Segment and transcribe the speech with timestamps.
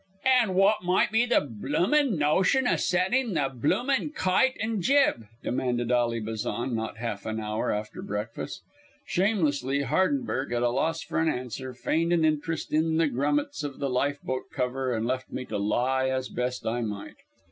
[0.25, 5.91] "An' w'at might be the bloomin' notion o' setting the bloomin' kite and jib?" demanded
[5.91, 8.63] Ally Bazan not half an hour after breakfast.
[9.05, 13.77] Shamelessly Hardenberg, at a loss for an answer, feigned an interest in the grummets of
[13.77, 17.17] the life boat cover and left me to lie as best I might.